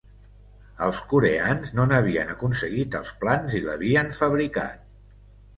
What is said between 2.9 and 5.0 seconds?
els plans i l’havien fabricat.